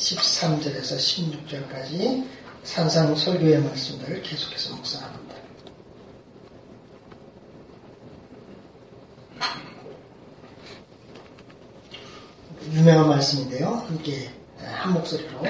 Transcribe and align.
13절에서 0.00 0.96
16절까지 0.96 2.26
산상 2.62 3.14
설교의 3.14 3.62
말씀들을 3.62 4.22
계속해서 4.22 4.74
묵상합니다. 4.76 5.34
유명한 12.72 13.08
말씀인데요. 13.08 13.84
함께 13.88 14.30
한 14.58 14.92
목소리로 14.94 15.42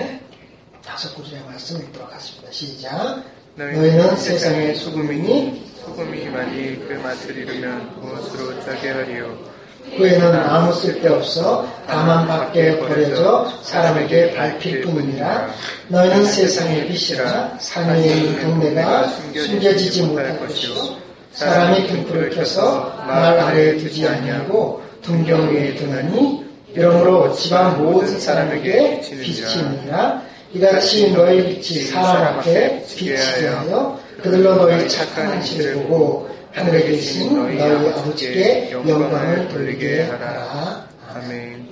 다섯 0.85 1.15
구절의 1.15 1.45
말씀 1.45 1.81
읽도록 1.81 2.11
하겠습니다. 2.11 2.51
시작. 2.51 3.23
너희는 3.55 4.17
세상의 4.17 4.75
소금이니 4.77 5.71
소금이 5.85 6.29
만일 6.29 6.89
그 6.89 6.95
맛을 6.95 7.37
잃으면 7.37 8.01
무엇으로 8.01 8.61
짜게 8.65 8.91
하리요 8.91 9.60
후에는 9.97 10.35
아무 10.35 10.73
쓸데없어 10.73 11.67
다만 11.87 12.27
밖에 12.27 12.79
버려져 12.79 13.51
사람에게 13.63 14.35
밟힐 14.35 14.83
뿐이니라. 14.83 15.49
너희는 15.89 16.25
세상의 16.25 16.87
빛이라. 16.87 17.57
산에 17.59 18.07
있는 18.07 18.41
동네가 18.41 19.09
숨겨지지 19.35 20.03
못할 20.05 20.39
것이요. 20.39 20.97
사람이 21.33 21.87
등불을 21.89 22.31
켜서 22.31 22.93
말 23.07 23.39
아래에 23.39 23.77
두지 23.79 24.07
아니하고 24.07 24.83
등경 25.03 25.53
위에 25.55 25.75
두나니 25.75 26.45
이러므로 26.75 27.33
집안 27.35 27.83
모든 27.83 28.19
사람에게 28.21 29.01
빛이니라. 29.01 30.23
이같이 30.53 31.13
너희 31.13 31.45
빛이 31.61 31.87
사람 31.87 32.39
앞에 32.39 32.81
비치게 32.81 33.17
하여 33.17 33.99
그들로 34.23 34.57
너희 34.57 34.89
착한 34.89 35.33
행실을 35.35 35.75
보고 35.75 36.29
하늘에 36.53 36.85
계신 36.91 37.35
너희 37.37 37.61
아버지께 37.61 38.73
영광을 38.73 39.49
돌리게 39.49 40.03
하라. 40.03 40.89
아멘. 41.09 41.69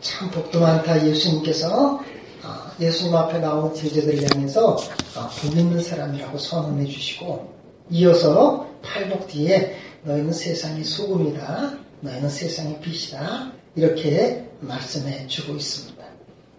참 0.00 0.30
복도 0.30 0.60
많다 0.60 1.06
예수님께서 1.06 2.00
아, 2.42 2.72
예수님 2.80 3.14
앞에 3.14 3.38
나온 3.38 3.72
제자들을 3.74 4.28
향해서 4.30 4.76
아, 5.14 5.30
복 5.40 5.56
있는 5.56 5.80
사람이라고 5.80 6.38
선언해 6.38 6.86
주시고 6.86 7.52
이어서 7.90 8.66
팔복 8.82 9.28
뒤에 9.28 9.76
너희는 10.04 10.32
세상의 10.32 10.84
소금이다. 10.84 11.74
너희는 12.00 12.28
세상의 12.28 12.80
빛이다. 12.80 13.52
이렇게 13.76 14.44
말씀해 14.60 15.26
주고 15.28 15.54
있습니다. 15.54 16.02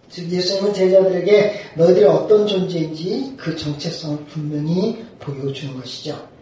즉 0.10 0.32
예수님은 0.32 0.74
제자들에게 0.74 1.62
너희들이 1.76 2.06
어떤 2.06 2.46
존재인지 2.46 3.34
그 3.36 3.56
정체성을 3.58 4.26
분명히 4.26 5.04
보여주는 5.20 5.76
것이죠. 5.80 6.33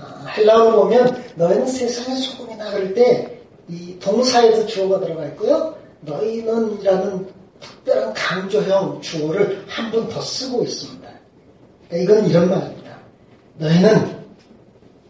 아, 0.00 0.26
헬라어로 0.36 0.82
보면 0.82 1.24
너희는 1.36 1.66
세상의 1.66 2.20
소금이다 2.20 2.70
그럴 2.70 2.94
때 2.94 3.30
이 3.68 3.98
동사에도 3.98 4.66
주어가 4.66 5.00
들어가 5.00 5.24
있고요. 5.28 5.74
너희는이라는 6.02 7.26
특별한 7.60 8.12
강조형 8.12 9.00
주어를 9.00 9.64
한 9.66 9.90
번 9.90 10.06
더 10.10 10.20
쓰고 10.20 10.62
있습니다. 10.64 11.08
그러니까 11.88 12.14
이건 12.14 12.28
이런 12.30 12.50
말입니다. 12.50 12.98
너희는 13.56 14.18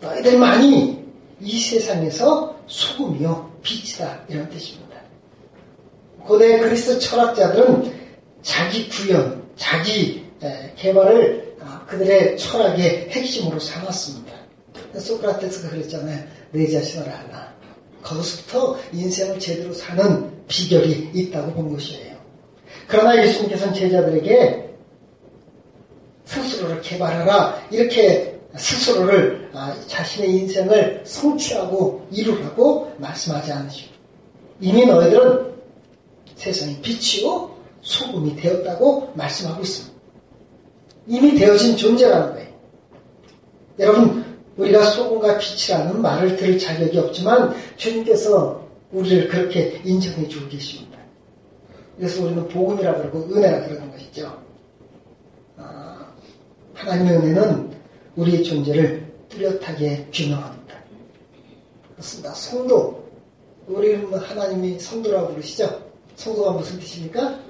너희들만이 0.00 1.04
이 1.40 1.60
세상에서 1.60 2.54
소금이요 2.68 3.50
빛이다 3.62 4.20
이런 4.28 4.48
뜻입니다. 4.50 5.00
고대 6.20 6.58
그리스 6.60 6.98
철학자들은 7.00 7.92
자기 8.42 8.88
구현, 8.88 9.42
자기 9.56 10.24
개발을 10.76 11.56
아, 11.60 11.84
그들의 11.86 12.36
철학의 12.38 13.08
핵심으로 13.10 13.58
삼았습니다. 13.58 14.23
소크라테스가 15.00 15.70
그랬잖아요. 15.70 16.24
내 16.52 16.66
자신을 16.68 17.08
알라. 17.08 17.54
거기서부터 18.02 18.78
인생을 18.92 19.38
제대로 19.38 19.72
사는 19.72 20.30
비결이 20.46 21.10
있다고 21.14 21.52
본 21.54 21.72
것이에요. 21.72 22.14
그러나 22.86 23.20
예수님께서는 23.22 23.72
제자들에게 23.72 24.64
스스로를 26.26 26.80
개발하라. 26.80 27.68
이렇게 27.70 28.38
스스로를 28.56 29.50
아, 29.52 29.74
자신의 29.86 30.30
인생을 30.30 31.02
성취하고 31.04 32.06
이루라고 32.10 32.92
말씀하지 32.98 33.52
않으십니다. 33.52 33.94
이미 34.60 34.86
너희들은 34.86 35.54
세상의 36.36 36.80
빛이요 36.82 37.54
소금이 37.82 38.36
되었다고 38.36 39.12
말씀하고 39.14 39.62
있습니다. 39.62 39.94
이미 41.06 41.34
되어진 41.34 41.76
존재라는 41.76 42.32
거예요. 42.34 42.48
여러분 43.78 44.24
우리가 44.56 44.84
소금과 44.84 45.38
빛이라는 45.38 46.00
말을 46.00 46.36
들을 46.36 46.58
자격이 46.58 46.98
없지만 46.98 47.54
주님께서 47.76 48.64
우리를 48.92 49.28
그렇게 49.28 49.80
인정해 49.84 50.28
주고 50.28 50.48
계십니다. 50.48 50.98
그래서 51.96 52.24
우리는 52.24 52.46
복음이라 52.48 52.96
그러고 52.96 53.24
은혜라 53.32 53.66
그러는 53.66 53.90
것이죠. 53.90 54.36
아, 55.56 56.06
하나님의 56.74 57.16
은혜는 57.16 57.70
우리의 58.16 58.44
존재를 58.44 59.12
뚜렷하게 59.28 60.08
규명합니다. 60.12 60.74
그렇습니다. 61.92 62.32
성도. 62.34 63.04
우리는 63.66 64.08
뭐 64.10 64.18
하나님이 64.18 64.78
성도라고 64.78 65.28
부르시죠? 65.28 65.82
성도가 66.16 66.52
무슨 66.52 66.78
뜻입니까? 66.78 67.40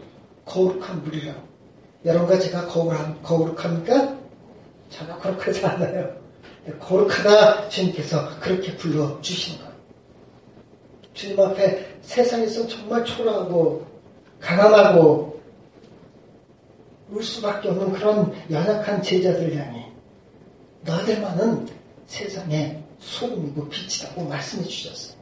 거룩한 0.47 1.03
물이라고. 1.03 1.41
여러분과 2.05 2.39
제가 2.39 2.67
거룩한, 2.67 3.23
거룩합니까? 3.23 4.17
전혀 4.91 5.19
거룩하지 5.19 5.65
않아요. 5.67 6.24
거룩하다 6.81 7.69
주님께서 7.69 8.41
그렇게 8.41 8.77
불러주신 8.77 9.59
거예요. 9.59 9.73
주님 11.13 11.41
앞에 11.41 11.99
세상에서 12.03 12.67
정말 12.67 13.05
초라하고 13.05 13.87
가난하고 14.41 15.41
울 17.11 17.23
수밖에 17.23 17.69
없는 17.69 17.93
그런 17.93 18.33
연약한 18.51 19.03
제자들 19.03 19.57
향해 19.57 19.91
너희들만은 20.83 21.69
세상의 22.07 22.83
소금이고 22.99 23.69
빛이라고 23.69 24.25
말씀해 24.25 24.65
주셨어요. 24.65 25.17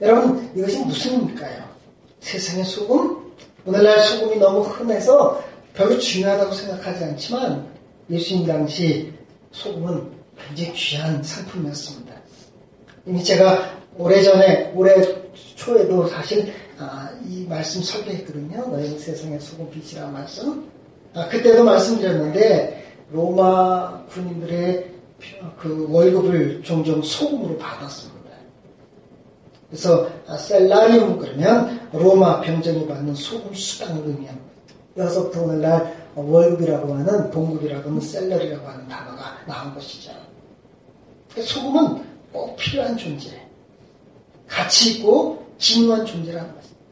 여러분 0.00 0.50
이것이 0.56 0.80
무슨 0.84 1.12
의미일까요? 1.20 1.62
세상의 2.20 2.64
소금? 2.64 3.32
오늘날 3.64 4.00
소금이 4.00 4.36
너무 4.38 4.62
흔해서 4.62 5.42
별로 5.74 5.98
중요하다고 5.98 6.52
생각하지 6.52 7.04
않지만 7.04 7.72
예수님 8.10 8.46
당시 8.46 9.12
소금은 9.52 10.21
굉장히 10.48 10.72
귀한 10.74 11.22
상품이었습니다. 11.22 12.12
이미 13.06 13.22
제가 13.22 13.80
오래전에, 13.96 14.72
올해 14.74 14.94
초에도 15.56 16.06
사실 16.08 16.52
아, 16.78 17.10
이 17.28 17.46
말씀 17.48 17.82
설계했거든요. 17.82 18.68
너희는 18.68 18.98
세상의 18.98 19.40
소금 19.40 19.70
빛이라는 19.70 20.12
말씀. 20.12 20.68
아, 21.14 21.28
그때도 21.28 21.64
말씀드렸는데 21.64 22.82
로마 23.12 24.04
군인들의 24.06 24.90
그 25.60 25.86
월급을 25.90 26.62
종종 26.64 27.02
소금으로 27.02 27.58
받았습니다. 27.58 28.12
그래서 29.68 30.08
아, 30.26 30.36
셀라리움 30.36 31.18
그러면 31.18 31.88
로마 31.92 32.40
병정이 32.40 32.86
받는 32.86 33.14
소금 33.14 33.54
수당을 33.54 34.06
의미합니다. 34.06 34.52
여기서부터 34.96 35.42
오늘날 35.42 36.10
월급이라고 36.14 36.94
하는 36.94 37.30
봉급이라고 37.30 37.88
하는 37.88 38.00
셀러리라고 38.00 38.68
하는 38.68 38.88
단어가 38.88 39.38
나온 39.46 39.74
것이죠. 39.74 40.12
소금은 41.40 42.04
꼭 42.32 42.56
필요한 42.56 42.96
존재. 42.96 43.30
가치 44.46 44.92
있고 44.92 45.46
중요한 45.58 46.04
존재라는 46.04 46.54
것입니다. 46.54 46.82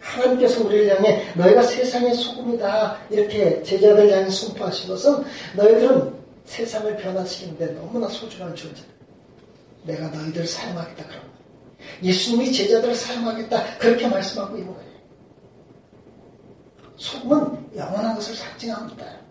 하나님께서 0.00 0.64
우리를 0.64 0.96
향해 0.96 1.32
너희가 1.34 1.62
세상의 1.62 2.14
소금이다 2.14 2.98
이렇게 3.10 3.62
제자들 3.62 4.10
향해 4.12 4.28
선포하신 4.28 4.88
것은 4.88 5.24
너희들은 5.54 6.14
세상을 6.44 6.96
변화시키는데 6.96 7.66
너무나 7.74 8.08
소중한 8.08 8.54
존재다. 8.54 8.88
내가 9.84 10.08
너희들을 10.08 10.46
사용하겠다 10.46 11.04
그런 11.04 11.20
거예요. 11.20 11.34
예수님이 12.02 12.52
제자들을 12.52 12.94
사용하겠다 12.94 13.78
그렇게 13.78 14.08
말씀하고 14.08 14.56
있는 14.56 14.74
거예요. 14.74 14.90
소금은 16.96 17.76
영원한 17.76 18.14
것을 18.14 18.34
상징합니다. 18.34 19.23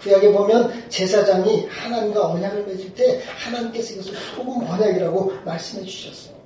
구약에 0.00 0.32
보면 0.32 0.88
제사장이 0.88 1.66
하나님과 1.66 2.32
언약을 2.32 2.66
맺을 2.66 2.94
때 2.94 3.22
하나님께서 3.24 3.94
이것을 3.94 4.14
소금 4.14 4.66
언약이라고 4.66 5.32
말씀해 5.44 5.84
주셨어요. 5.84 6.36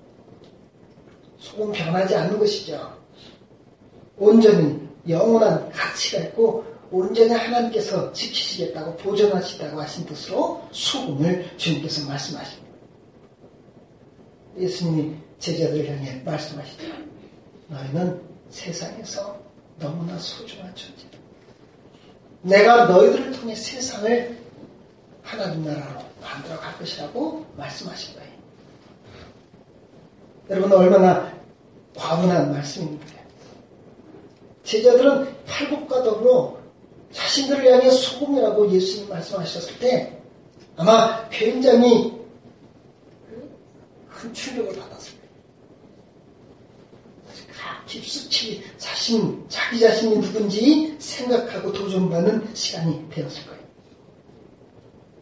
소금 1.39 1.73
변하지 1.73 2.15
않는 2.15 2.39
것이죠. 2.39 2.97
온전히 4.17 4.81
영원한 5.09 5.69
가치가 5.71 6.23
있고 6.25 6.65
온전히 6.91 7.31
하나님께서 7.31 8.13
지키시겠다고 8.13 8.97
보존하시다고 8.97 9.81
하신 9.81 10.07
뜻으로 10.07 10.63
소금을 10.71 11.57
주님께서 11.57 12.07
말씀하십니다. 12.07 12.73
예수님이 14.59 15.17
제자들을 15.39 15.89
향해 15.89 16.23
말씀하시죠. 16.25 16.85
너희는 17.69 18.21
세상에서 18.51 19.41
너무나 19.79 20.19
소중한 20.19 20.73
존재다. 20.75 21.22
내가 22.43 22.87
너희들을 22.87 23.33
통해 23.33 23.55
세상을 23.55 24.39
하나님 25.23 25.65
나라로 25.65 26.01
만들어 26.21 26.59
갈 26.59 26.77
것이라고 26.79 27.47
말씀하신 27.57 28.15
거예요. 28.17 28.33
여러분 30.51 30.73
얼마나 30.73 31.33
과분한 31.97 32.53
말씀입니까? 32.53 33.23
제자들은 34.65 35.45
팔복과 35.47 36.03
더불어 36.03 36.59
자신들을 37.13 37.73
향해 37.73 37.91
소금이라고 37.91 38.71
예수님 38.71 39.09
말씀하셨을 39.09 39.79
때 39.79 40.19
아마 40.77 41.29
굉장히 41.29 42.21
큰 44.09 44.33
충격을 44.33 44.79
받았을 44.79 45.13
거예요. 45.19 45.22
깊숙이 47.87 48.63
자신, 48.79 49.45
자기 49.49 49.81
자신이 49.81 50.21
누군지 50.21 50.97
생각하고 50.99 51.73
도전받는 51.73 52.55
시간이 52.55 53.09
되었을 53.11 53.47
거예요. 53.47 53.63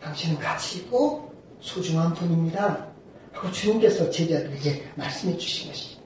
당신은 0.01 0.39
가치 0.39 0.79
있고 0.79 1.33
소중한 1.61 2.15
분입니다. 2.15 2.89
하고 3.33 3.51
주님께서 3.53 4.11
제자들에게 4.11 4.85
말씀해 4.97 5.37
주신 5.37 5.71
것이죠. 5.71 6.01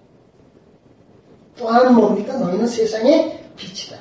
또한 1.56 1.94
뭡니까? 1.94 2.36
너희는 2.36 2.66
세상의 2.66 3.50
빛이다. 3.56 3.98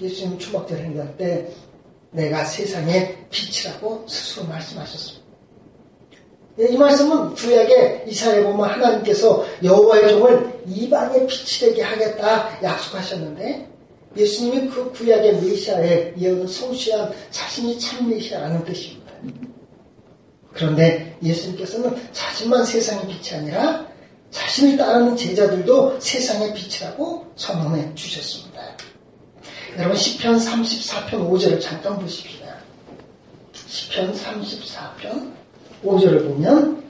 예수님 0.00 0.38
추박절 0.38 0.78
행사할 0.78 1.16
때 1.16 1.52
내가 2.10 2.44
세상의 2.44 3.26
빛이라고 3.30 4.06
스스로 4.08 4.46
말씀하셨습니다. 4.46 5.21
예, 6.58 6.66
이 6.66 6.76
말씀은 6.76 7.34
구약에 7.34 8.04
이사에 8.06 8.42
보면 8.42 8.68
하나님께서 8.68 9.46
여호와의 9.62 10.08
종을 10.10 10.62
이방의 10.66 11.26
빛이 11.26 11.70
되게 11.70 11.82
하겠다 11.82 12.62
약속하셨는데 12.62 13.68
예수님이 14.16 14.68
그 14.68 14.92
구약의 14.92 15.40
메시아에 15.40 16.14
예언을 16.18 16.46
성취한 16.46 17.12
자신이 17.30 17.78
참 17.78 18.10
메시아라는 18.10 18.64
뜻입니다. 18.64 19.12
그런데 20.52 21.16
예수님께서는 21.22 21.96
자신만 22.12 22.66
세상의 22.66 23.06
빛이 23.06 23.40
아니라 23.40 23.86
자신을 24.30 24.76
따르는 24.76 25.16
제자들도 25.16 26.00
세상의 26.00 26.52
빛이라고 26.52 27.32
선언해 27.36 27.94
주셨습니다. 27.94 28.60
여러분 29.78 29.96
10편 29.96 30.36
34편 30.36 31.30
5절을 31.30 31.58
잠깐 31.58 31.98
보십시다. 31.98 32.56
10편 33.54 34.14
34편 34.14 35.41
5절을 35.84 36.28
보면 36.28 36.82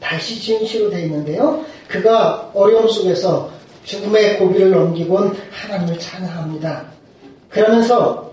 다시 0.00 0.34
시로 0.34 0.90
되어 0.90 1.00
있는데요. 1.06 1.64
그가 1.88 2.50
어려움 2.54 2.88
속에서 2.88 3.50
죽음의 3.84 4.38
고비를 4.38 4.70
넘기곤 4.70 5.36
하나님을 5.50 5.98
찬양합니다. 5.98 6.86
그러면서 7.48 8.32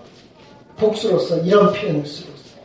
복수로서 0.77 1.39
이런 1.39 1.71
표현을 1.73 2.05
쓰고 2.05 2.29
있어요. 2.33 2.63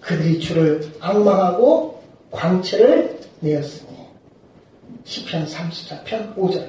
그들이 0.00 0.40
주를 0.40 0.92
악망하고 1.00 2.02
광채를 2.30 3.20
내었으니 3.40 3.90
10편 5.04 5.46
34편 5.48 6.36
5절 6.36 6.68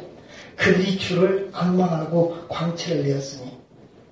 그들이 0.55 0.97
주를 0.97 1.49
악망하고 1.53 2.47
광채를 2.47 3.03
내었으니 3.03 3.50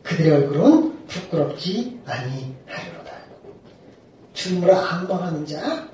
그들의 0.03 0.31
얼굴은 0.31 1.07
부끄럽지 1.07 1.99
아니하리로다. 2.05 3.11
주님을 4.33 4.73
악망하는 4.73 5.45
자 5.45 5.87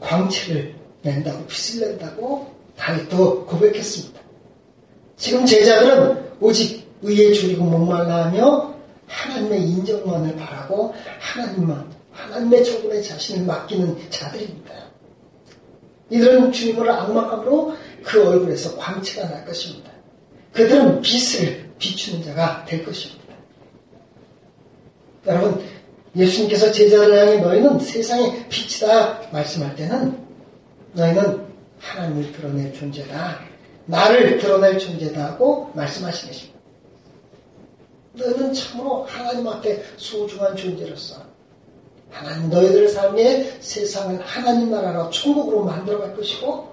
광채를 0.00 0.74
낸다고 1.02 1.46
빛을 1.46 1.88
낸다고 1.88 2.54
다윗도 2.76 3.46
고백했습니다. 3.46 4.20
지금 5.16 5.44
제자들은 5.44 6.28
오직 6.40 6.88
의에 7.02 7.32
줄이고 7.32 7.64
목말라하며 7.64 8.74
하나님의 9.06 9.62
인정만을 9.62 10.36
바라고 10.36 10.94
하나님만 11.18 11.92
하나님의 12.12 12.64
조건에 12.64 13.00
자신을 13.00 13.46
맡기는 13.46 14.10
자들입니다. 14.10 14.74
이들은 16.10 16.52
주님을 16.52 16.88
악망함으로 16.88 17.74
그 18.02 18.26
얼굴에서 18.26 18.76
광채가 18.76 19.28
날 19.28 19.44
것입니다. 19.44 19.90
그들은 20.52 21.00
빛을 21.02 21.70
비추는 21.78 22.24
자가 22.24 22.64
될 22.64 22.84
것입니다. 22.84 23.17
여러분, 25.28 25.62
예수님께서 26.16 26.72
제자를 26.72 27.18
향해 27.18 27.36
너희는 27.36 27.78
세상의 27.78 28.48
빛이다 28.48 29.28
말씀할 29.30 29.76
때는 29.76 30.18
너희는 30.94 31.46
하나님을 31.78 32.32
드러낼 32.32 32.72
존재다. 32.72 33.40
나를 33.84 34.38
드러낼 34.38 34.78
존재다고 34.78 35.70
말씀하신 35.74 36.28
것입니다. 36.28 36.58
너희는 38.14 38.52
참으로 38.54 39.04
하나님 39.04 39.46
앞에 39.46 39.82
소중한 39.96 40.56
존재로서 40.56 41.22
하나님 42.10 42.48
너희들 42.48 42.88
삶에 42.88 43.58
세상을 43.60 44.20
하나님 44.22 44.70
나라로 44.70 45.10
천국으로 45.10 45.62
만들어갈 45.64 46.16
것이고 46.16 46.68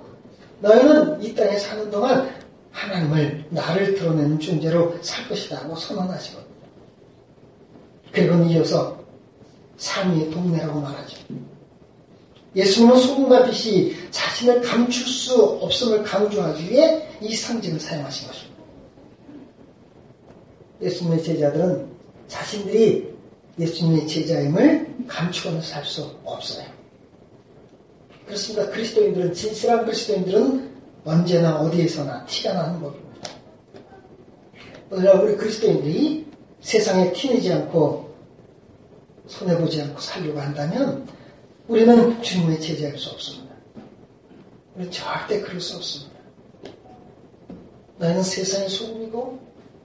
너희는 0.61 1.21
이 1.21 1.35
땅에 1.35 1.57
사는 1.57 1.91
동안 1.91 2.29
하나님을 2.71 3.45
나를 3.49 3.95
드러내는 3.95 4.39
존재로 4.39 4.95
살 5.01 5.27
것이다고 5.27 5.75
선언하시고 5.75 6.44
100은 8.15 8.49
이어서 8.51 8.97
상위의 9.77 10.31
동네라고 10.31 10.79
말하죠. 10.79 11.17
예수님은 12.55 12.97
소금과 12.97 13.45
빛이 13.45 13.93
자신을 14.11 14.61
감출 14.61 15.05
수 15.05 15.43
없음을 15.43 16.03
강조하기 16.03 16.71
위해 16.71 17.05
이 17.21 17.35
상징을 17.35 17.79
사용하신 17.79 18.27
것입니다. 18.27 18.55
예수님의 20.81 21.23
제자들은 21.23 21.87
자신들이 22.27 23.13
예수님의 23.59 24.07
제자임을 24.07 24.95
감추고는 25.07 25.61
살 25.61 25.83
수 25.85 26.09
없어요. 26.23 26.65
그렇습니다. 28.25 28.69
그리스도인들은 28.69 29.33
진실한 29.33 29.85
그리스도인들은 29.85 30.75
언제나 31.05 31.59
어디에서나 31.59 32.25
티가 32.25 32.53
나는 32.53 32.79
법입니다. 32.81 33.29
오늘날 34.89 35.23
우리 35.23 35.35
그리스도인들이 35.35 36.25
세상에 36.61 37.13
티내지 37.13 37.53
않고 37.53 38.04
손해보지 39.27 39.81
않고 39.81 39.99
살려고 39.99 40.39
한다면 40.39 41.07
우리는 41.67 42.21
주님의 42.21 42.61
제자일 42.61 42.97
수 42.97 43.09
없습니다. 43.11 43.55
우리는 44.75 44.91
절대 44.91 45.41
그럴 45.41 45.59
수 45.59 45.77
없습니다. 45.77 46.15
너희는 47.97 48.23
세상의 48.23 48.69
소금이고 48.69 49.39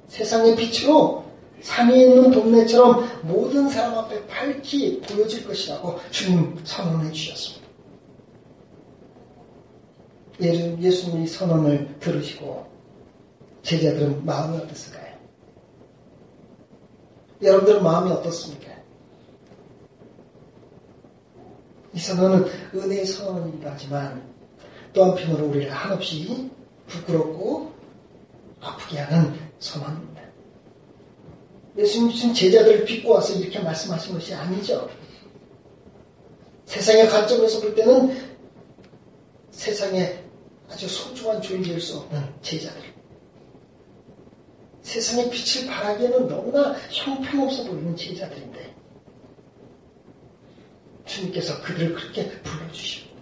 세상의 0.08 0.56
빛으로 0.56 1.24
산이 1.62 2.00
있는 2.00 2.30
동네처럼 2.30 3.20
모든 3.22 3.68
사람 3.68 3.98
앞에 3.98 4.26
밝히 4.26 5.00
보여질 5.00 5.46
것이라고 5.46 5.98
주님 6.10 6.58
선언해 6.64 7.12
주셨습니다. 7.12 7.60
예수님이 10.40 11.26
선언을 11.26 11.98
들으시고 12.00 12.66
제자들은 13.62 14.24
마음이 14.24 14.56
어땠을까요? 14.56 15.14
여러분들은 17.42 17.82
마음이 17.82 18.10
어떻습니까? 18.10 18.69
이 21.92 21.98
선언은 21.98 22.46
은혜의 22.74 23.06
선언이기도 23.06 23.68
하지만 23.68 24.22
또 24.92 25.04
한편으로 25.04 25.46
우리를 25.46 25.70
한없이 25.70 26.50
부끄럽고 26.86 27.72
아프게 28.60 28.98
하는 28.98 29.34
선언입니다. 29.58 30.22
예수님 31.76 32.12
준 32.12 32.34
제자들을 32.34 32.84
빚고 32.84 33.12
와서 33.12 33.34
이렇게 33.34 33.58
말씀하신 33.60 34.14
것이 34.14 34.34
아니죠. 34.34 34.90
세상의 36.66 37.08
관점에서 37.08 37.60
볼 37.60 37.74
때는 37.74 38.16
세상에 39.50 40.22
아주 40.68 40.88
소중한 40.88 41.40
존재일 41.42 41.80
수 41.80 41.98
없는 41.98 42.22
제자들. 42.42 42.80
세상의 44.82 45.30
빛을 45.30 45.66
발하기에는 45.68 46.28
너무나 46.28 46.74
형편없어 46.90 47.64
보이는 47.64 47.94
제자들인데 47.96 48.69
주님께서 51.10 51.60
그들을 51.62 51.94
그렇게 51.94 52.30
불러주십니다. 52.42 53.20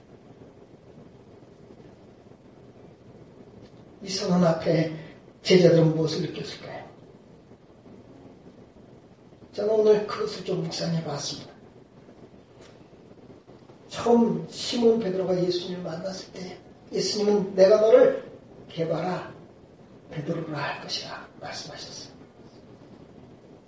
이 4.02 4.08
선언 4.08 4.44
앞에 4.44 4.94
제자들은 5.42 5.96
무엇을 5.96 6.22
느꼈을까요? 6.22 6.86
저는 9.52 9.70
오늘 9.70 10.06
그것을 10.06 10.44
좀 10.44 10.62
묵상해 10.62 11.02
봤습니다. 11.04 11.50
처음 13.88 14.46
시몬 14.48 15.00
베드로가 15.00 15.42
예수님을 15.42 15.82
만났을 15.82 16.32
때 16.32 16.58
예수님은 16.92 17.54
내가 17.54 17.80
너를 17.80 18.30
개발아 18.68 19.32
베드로로 20.10 20.54
할 20.54 20.80
것이라 20.82 21.26
말씀하셨어요. 21.40 22.14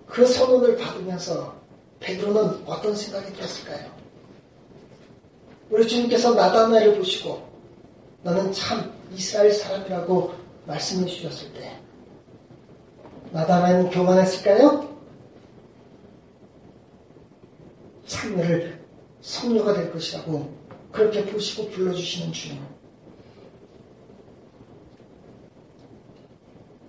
그 0.06 0.26
선언을 0.26 0.76
받으면서 0.76 1.58
베드로는 1.98 2.66
어떤 2.66 2.94
생각이 2.94 3.32
들었을까요? 3.32 3.99
우리 5.70 5.86
주님께서 5.86 6.34
나다나엘을 6.34 6.98
보시고 6.98 7.48
너는 8.22 8.52
참 8.52 8.92
이스라엘 9.14 9.52
사람이라고 9.52 10.34
말씀해 10.66 11.06
주셨을 11.06 11.52
때 11.54 11.78
나다나엘은 13.32 13.90
교만했을까요? 13.90 14.90
참여를 18.06 18.80
성녀가 19.20 19.72
될 19.72 19.92
것이라고 19.92 20.52
그렇게 20.90 21.24
보시고 21.24 21.70
불러주시는 21.70 22.32
주님. 22.32 22.60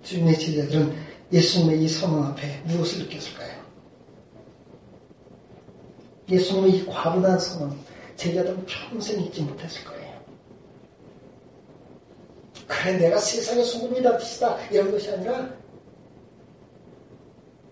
주님의 0.02 0.40
제자들은 0.40 0.96
예수님의 1.32 1.84
이 1.84 1.88
선언 1.88 2.26
앞에 2.26 2.64
무엇을 2.66 3.04
느꼈을까요? 3.04 3.62
예수님의 6.28 6.72
이 6.72 6.86
과분한 6.86 7.40
선언, 7.40 7.78
제자들은 8.22 8.66
평생 8.68 9.20
잊지 9.20 9.42
못했을 9.42 9.84
거예요. 9.84 10.22
그래, 12.68 12.98
내가 12.98 13.18
세상의 13.18 13.66
소금이다, 13.66 14.16
빛이다, 14.18 14.58
이런 14.70 14.92
것이 14.92 15.10
아니라 15.10 15.50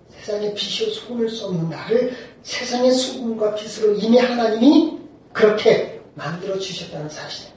세상의 0.10 0.56
빛이요 0.56 0.92
소금을 0.92 1.30
수 1.30 1.46
없는 1.46 1.70
나를 1.70 2.16
세상의 2.42 2.92
소금과 2.92 3.54
빛으로 3.54 3.94
이미 3.94 4.18
하나님이 4.18 5.00
그렇게 5.32 6.02
만들어 6.16 6.58
주셨다는 6.58 7.10
사실. 7.10 7.52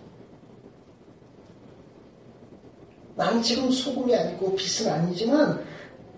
나는 3.16 3.42
지금 3.42 3.70
소금이 3.70 4.14
아니고 4.14 4.54
빛은 4.54 4.90
아니지만 4.92 5.64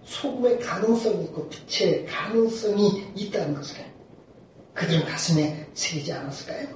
소금의 0.04 0.58
가능성이 0.58 1.24
있고 1.24 1.48
빛의 1.48 2.06
가능성이 2.06 3.04
있다는 3.14 3.54
것을 3.54 3.93
그들은 4.74 5.04
가슴에 5.04 5.66
새기지 5.72 6.12
않았을까요? 6.12 6.68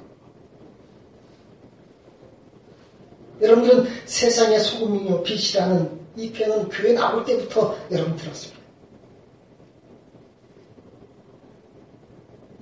여러분들은 3.41 3.87
세상의 4.07 4.61
소금이요 4.61 5.23
빛이라는 5.23 5.99
이 6.17 6.33
표현은 6.33 6.69
교회 6.69 6.93
나올 6.93 7.25
때부터 7.25 7.77
여러분 7.91 8.17
들었습니다. 8.17 8.59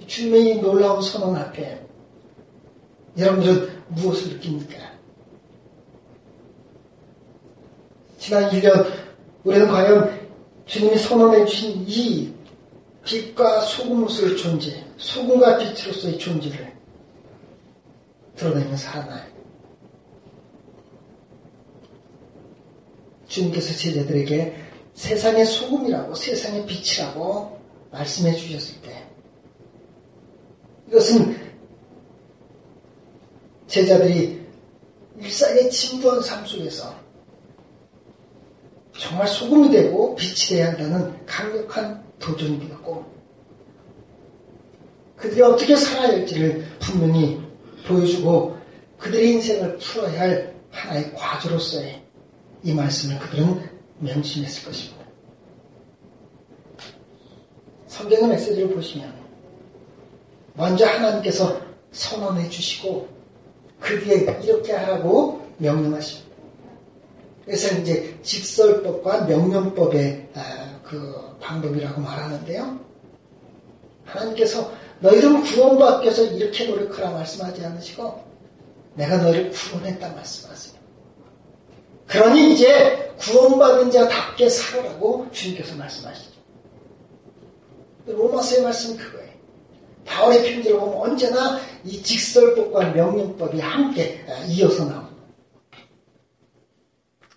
주님의 0.07 0.61
놀라운 0.61 1.01
선언 1.03 1.37
앞에 1.37 1.85
여러분들은 3.19 3.83
무엇을 3.89 4.35
느낍니까? 4.35 4.93
지난 8.19 8.51
1년 8.51 8.87
우리는 9.45 9.69
과연 9.69 10.29
주님이 10.67 10.99
선언해 10.99 11.45
주신 11.47 11.85
이 11.87 12.35
빛과 13.07 13.61
소금으로서의 13.61 14.37
존재, 14.37 14.85
소금과 14.99 15.59
빛으로서의 15.59 16.19
존재를 16.19 16.77
드러내며 18.35 18.77
살았나요? 18.77 19.25
주님께서 23.29 23.75
제자들에게 23.77 24.57
세상의 24.95 25.47
소금이라고 25.47 26.15
세상의 26.15 26.67
빛이라고 26.67 27.61
말씀해 27.93 28.35
주셨을 28.35 28.83
때 28.83 29.07
이것은 30.89 31.37
제자들이 33.69 34.45
일상의 35.19 35.71
진부한 35.71 36.21
삶 36.23 36.45
속에서 36.45 36.95
정말 38.99 39.29
소금이 39.29 39.71
되고 39.71 40.15
빛이 40.17 40.57
되어야 40.59 40.69
한다는 40.69 41.27
강력한 41.27 42.06
도전이었고 42.19 43.17
그들이 45.17 45.43
어떻게 45.43 45.77
살아야 45.77 46.09
할지를 46.09 46.65
분명히 46.81 47.41
보여주고 47.87 48.57
그들의 48.99 49.33
인생을 49.33 49.79
풀어야 49.79 50.21
할 50.21 50.57
하나의 50.71 51.13
과제로서의 51.15 52.03
이 52.63 52.75
말씀을 52.75 53.19
그들은 53.19 53.71
명심했을 53.99 54.65
것입니다. 54.65 55.07
성경의 57.87 58.29
메시지를 58.29 58.75
보시면 58.75 59.15
먼저 60.55 60.87
하나님께서 60.87 61.61
선언해 61.93 62.49
주시고 62.49 63.09
그 63.81 64.01
뒤에 64.01 64.41
이렇게 64.43 64.73
하라고 64.73 65.47
명령하십니다. 65.59 66.27
그래서 67.45 67.79
이제 67.79 68.19
직설법과 68.23 69.27
명령법의 69.27 70.29
아, 70.35 70.66
그 70.89 71.37
방법이라고 71.41 72.01
말하는데요. 72.01 72.81
하나님께서 74.05 74.73
너희들은 75.01 75.43
구원받기 75.43 76.05
위해서 76.05 76.23
이렇게 76.25 76.69
노력하라 76.69 77.11
말씀하지 77.11 77.65
않으시고 77.65 78.25
내가 78.95 79.19
너희를 79.19 79.51
구원했다 79.51 80.13
말씀하세요. 80.13 80.77
그러니 82.07 82.55
이제 82.55 83.13
구원받은 83.19 83.91
자답게 83.91 84.49
살아라고 84.49 85.29
주님께서 85.33 85.75
말씀하시죠. 85.75 86.37
로마서의 88.07 88.63
말씀은 88.63 88.97
그거예요. 88.97 89.27
바울의 90.05 90.43
편지를 90.45 90.79
보면 90.79 90.99
언제나 90.99 91.59
이 91.85 92.01
직설법과 92.01 92.91
명령법이 92.91 93.59
함께 93.59 94.25
이어서 94.49 94.85
나옵니다. 94.85 95.17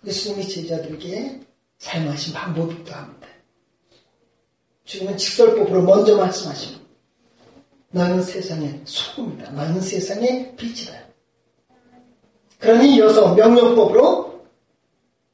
예수님이 0.06 0.48
제자들에게 0.48 1.40
사용하신 1.78 2.32
방법이기도 2.32 2.92
합니다. 2.92 3.19
주님은 4.84 5.16
직설법으로 5.16 5.82
먼저 5.82 6.16
말씀하십니다. 6.16 6.80
너는 7.90 8.22
세상의 8.22 8.80
소금이다. 8.84 9.50
너는 9.50 9.80
세상의 9.80 10.56
빛이다. 10.56 10.92
그러니 12.58 12.94
이어서 12.96 13.34
명령법으로 13.34 14.44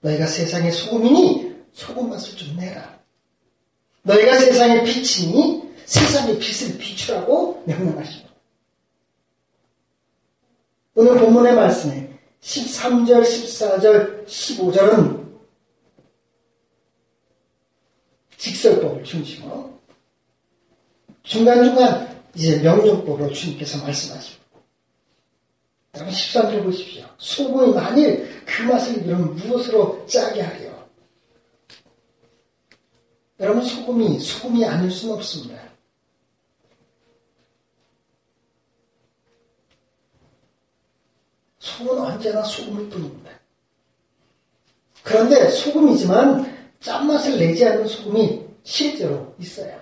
너희가 0.00 0.26
세상의 0.26 0.72
소금이니 0.72 1.54
소금 1.72 2.08
맛을 2.08 2.36
좀 2.36 2.56
내라. 2.56 2.98
너희가 4.02 4.38
세상의 4.38 4.84
빛이니 4.84 5.62
세상의 5.84 6.38
빛을 6.38 6.78
비추라고 6.78 7.64
명령하십니다. 7.66 8.30
오늘 10.94 11.18
본문의 11.18 11.54
말씀에 11.54 12.18
13절, 12.40 13.22
14절, 13.22 14.26
15절은 14.26 15.25
직설법을 18.46 19.02
중심으로 19.02 19.76
중간중간 21.24 22.22
이제 22.36 22.60
명령법으로 22.60 23.32
주님께서 23.32 23.82
말씀하십니다. 23.82 24.46
여러분 25.96 26.14
13절 26.14 26.62
보십시오. 26.62 27.04
소금이 27.18 27.74
만일 27.74 28.44
그 28.44 28.62
맛을 28.62 29.04
이런 29.04 29.34
무엇으로 29.34 30.06
짜게 30.06 30.42
하려? 30.42 30.86
여러분 33.40 33.64
소금이 33.64 34.20
소금이 34.20 34.64
아닐 34.64 34.90
수는 34.90 35.16
없습니다. 35.16 35.60
소금은 41.58 42.02
언제나 42.02 42.44
소금일 42.44 42.90
뿐입니다. 42.90 43.30
그런데 45.02 45.48
소금이지만 45.50 46.55
짠맛을 46.86 47.36
내지 47.36 47.66
않는 47.66 47.88
소금이 47.88 48.46
실제로 48.62 49.34
있어요. 49.40 49.76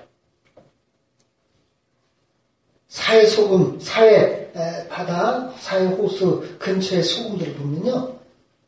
사해 2.88 3.26
소금, 3.26 3.78
사해 3.78 4.50
바다, 4.88 5.50
사해 5.58 5.84
호수 5.84 6.56
근처의 6.58 7.02
소금들을 7.02 7.56
보면요. 7.56 8.18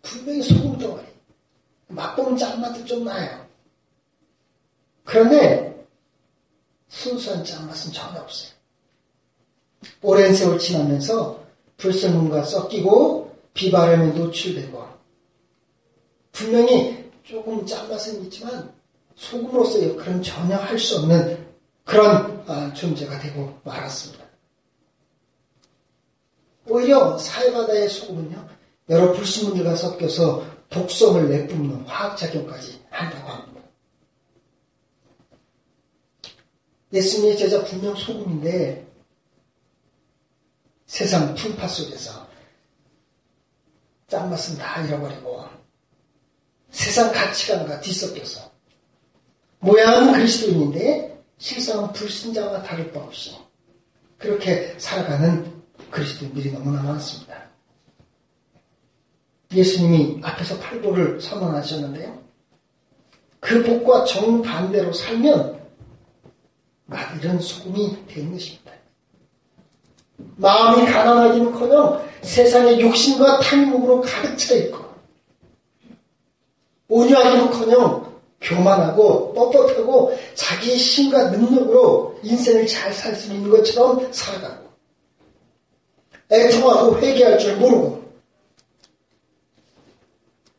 분명히 0.02 0.42
소금 0.42 0.76
덩어리. 0.78 1.06
맛보면 1.88 2.36
짠맛도 2.36 2.84
좀 2.84 3.04
나요. 3.04 3.46
그런데 5.04 5.86
순수한 6.88 7.42
짠맛은 7.42 7.92
전혀 7.92 8.20
없어요. 8.20 8.50
오랜 10.02 10.34
세월 10.34 10.58
지나면서 10.58 11.42
불순물과 11.78 12.42
섞이고 12.42 13.34
비바람에 13.54 14.08
노출되고 14.08 14.86
분명히 16.32 17.05
조금 17.26 17.66
짠 17.66 17.88
맛은 17.90 18.22
있지만 18.24 18.72
소금으로서의 19.16 19.90
역할은 19.90 20.22
전혀 20.22 20.56
할 20.56 20.78
수 20.78 20.98
없는 21.00 21.44
그런 21.84 22.44
아, 22.48 22.72
존재가 22.72 23.18
되고 23.18 23.58
말았습니다. 23.64 24.24
오히려 26.68 27.16
사회바다의 27.18 27.88
소금은요, 27.88 28.48
여러 28.88 29.12
불순물들과 29.12 29.76
섞여서 29.76 30.46
독성을 30.68 31.28
내뿜는 31.28 31.84
화학작용까지 31.84 32.84
한다고 32.90 33.28
합니다. 33.28 33.60
예수님의 36.92 37.38
제자 37.38 37.64
분명 37.64 37.94
소금인데 37.96 38.86
세상 40.86 41.34
풍파 41.34 41.66
속에서 41.66 42.26
짠맛은 44.08 44.58
다 44.58 44.82
잃어버리고 44.82 45.36
세상 46.76 47.10
가치관과 47.10 47.80
뒤섞여서 47.80 48.50
모양은 49.60 50.12
그리스도인인데 50.12 51.18
실상은 51.38 51.90
불신자와 51.94 52.62
다를 52.64 52.92
바 52.92 53.00
없이 53.00 53.34
그렇게 54.18 54.74
살아가는 54.76 55.50
그리스도인들이 55.90 56.52
너무나 56.52 56.82
많습니다. 56.82 57.46
예수님이 59.54 60.20
앞에서 60.22 60.58
팔복을 60.58 61.18
선언하셨는데요. 61.18 62.22
그 63.40 63.62
복과 63.62 64.04
정반대로 64.04 64.92
살면 64.92 65.58
마들은 66.84 67.40
소금이 67.40 68.06
되는 68.06 68.32
것입니다. 68.32 68.72
마음이 70.36 70.84
가난하기는커녕 70.92 72.06
세상의 72.20 72.82
욕심과 72.82 73.40
탐욕으로 73.40 74.02
가득 74.02 74.36
차 74.36 74.54
있고 74.56 74.85
온유하기는커녕 76.88 78.06
교만하고 78.40 79.34
뻣뻣하고 79.34 80.16
자기의 80.34 80.76
힘과 80.76 81.30
능력으로 81.30 82.18
인생을 82.22 82.66
잘 82.66 82.92
살 82.92 83.14
수 83.14 83.32
있는 83.32 83.50
것처럼 83.50 84.12
살아가고 84.12 84.66
애통하고 86.30 86.98
회개할 86.98 87.38
줄 87.38 87.56
모르고 87.56 88.04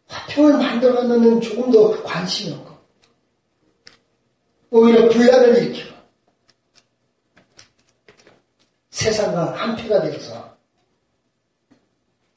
화평을 0.08 0.54
만들어가는 0.58 1.42
조금도 1.42 2.04
관심이 2.04 2.54
없고 2.54 2.78
오히려 4.72 5.10
분란을 5.10 5.58
일으키고 5.58 5.96
세상과 8.90 9.54
한패가 9.54 10.02
되어서 10.02 10.57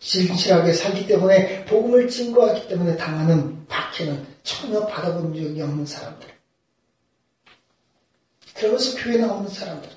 진실하게 0.00 0.72
살기 0.72 1.06
때문에 1.06 1.64
복음을 1.66 2.08
증거하기 2.08 2.68
때문에 2.68 2.96
당하는 2.96 3.66
박해는 3.68 4.26
전혀 4.42 4.84
받아본 4.86 5.34
적이 5.34 5.62
없는 5.62 5.86
사람들. 5.86 6.28
그러면서 8.54 8.98
교회 8.98 9.18
나오는 9.18 9.48
사람들. 9.48 9.90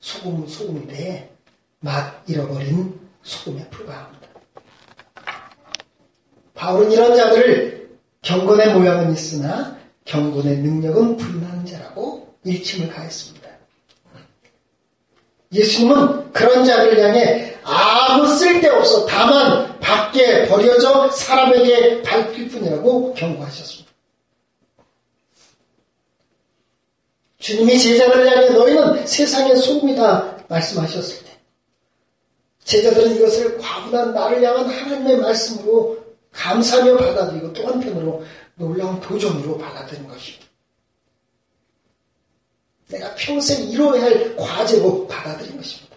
소금은 0.00 0.46
소금인데 0.46 1.34
맛 1.80 2.22
잃어버린 2.28 3.00
소금에 3.22 3.68
불과합니다. 3.70 4.28
바울은 6.54 6.92
이런 6.92 7.16
자들을 7.16 7.98
경건의 8.22 8.74
모양은 8.74 9.12
있으나 9.12 9.78
경건의 10.04 10.58
능력은 10.58 11.16
불나는 11.16 11.66
자라고 11.66 12.34
일침을 12.44 12.88
가했습니다. 12.88 13.43
예수님은 15.54 16.32
그런 16.32 16.64
자를 16.64 17.00
향해 17.02 17.56
아무 17.62 18.26
쓸데없어 18.26 19.06
다만 19.06 19.78
밖에 19.78 20.46
버려져 20.48 21.10
사람에게 21.10 22.02
밟힐 22.02 22.48
뿐이라고 22.48 23.14
경고하셨습니다. 23.14 23.92
주님이 27.38 27.78
제자들을 27.78 28.26
향해 28.26 28.48
너희는 28.50 29.06
세상의 29.06 29.56
소금이다 29.56 30.44
말씀하셨을 30.48 31.24
때 31.24 31.30
제자들은 32.64 33.16
이것을 33.16 33.58
과분한 33.58 34.14
나를 34.14 34.42
향한 34.42 34.68
하나님의 34.68 35.18
말씀으로 35.18 35.98
감사하며 36.32 36.96
받아들이고 36.96 37.52
또 37.52 37.66
한편으로 37.66 38.24
놀라운 38.56 39.00
도전으로 39.00 39.58
받아들인 39.58 40.08
것입니다. 40.08 40.43
내가 42.88 43.14
평생 43.14 43.68
이뤄야 43.68 44.02
할 44.02 44.36
과제로 44.36 45.06
받아들인 45.06 45.56
것입니다. 45.56 45.96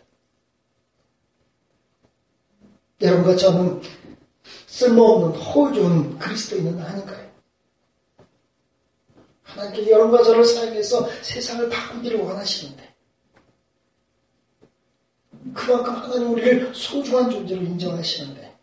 여러분과 3.02 3.36
저는 3.36 3.82
쓸모없는 4.68 5.40
허울 5.40 5.74
좋은 5.74 6.18
그리스도인은 6.18 6.82
아닌가요? 6.82 7.28
하나님께 9.44 9.90
여러분과 9.90 10.24
저를 10.24 10.44
사용해서 10.44 11.10
세상을 11.24 11.70
바꾸기를 11.70 12.20
원하시는데 12.20 12.96
그만큼 15.54 15.96
하나님 15.96 16.32
우리를 16.32 16.74
소중한 16.76 17.30
존재로 17.30 17.62
인정하시는데 17.62 18.58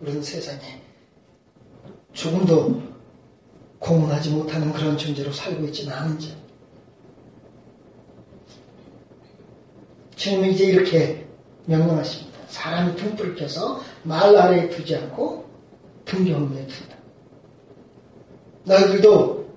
우리는 0.00 0.22
세상에 0.22 0.82
조금도 2.12 2.93
공헌하지 3.84 4.30
못하는 4.30 4.72
그런 4.72 4.96
존재로 4.96 5.30
살고 5.30 5.66
있지는 5.66 5.92
않은지. 5.92 6.34
주님이 10.16 10.52
이제 10.52 10.64
이렇게 10.64 11.26
명령하십니다. 11.66 12.38
사람이 12.48 12.96
등불을 12.96 13.34
켜서 13.36 13.82
말 14.02 14.34
아래에 14.34 14.70
두지 14.70 14.96
않고 14.96 15.44
등경로에 16.06 16.66
둔다. 16.66 16.96
너희들도 18.64 19.54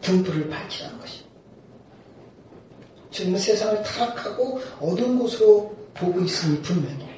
등불을 0.00 0.48
밝히라는 0.48 0.98
것입니다. 0.98 1.30
주님은 3.10 3.38
세상을 3.38 3.82
타락하고 3.82 4.60
어두운 4.80 5.18
곳으로 5.18 5.76
보고 5.92 6.20
있으니 6.20 6.62
분명해요. 6.62 7.14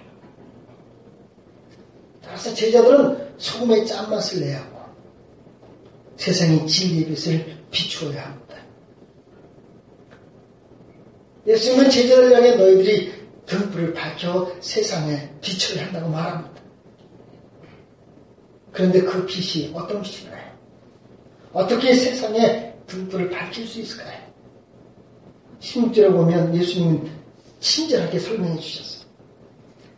따라서 2.20 2.52
제자들은 2.52 3.34
소금의 3.38 3.86
짠맛을 3.86 4.40
내야 4.40 4.60
하고 4.64 4.75
세상의 6.16 6.66
진리의 6.66 7.06
빛을 7.06 7.56
비추어야 7.70 8.26
합니다. 8.26 8.56
예수님은 11.46 11.90
제자를 11.90 12.34
향해 12.34 12.56
너희들이 12.56 13.12
등불을 13.46 13.94
밝혀 13.94 14.52
세상에 14.60 15.30
빛을 15.40 15.80
한다고 15.84 16.08
말합니다. 16.08 16.62
그런데 18.72 19.00
그 19.02 19.24
빛이 19.24 19.72
어떤 19.74 20.02
빛인가요? 20.02 20.44
어떻게 21.52 21.94
세상에 21.94 22.74
등불을 22.86 23.30
밝힐 23.30 23.66
수 23.66 23.80
있을까요? 23.80 24.26
16절에 25.60 26.12
보면 26.12 26.54
예수님은 26.54 27.10
친절하게 27.60 28.18
설명해 28.18 28.60
주셨어요. 28.60 29.06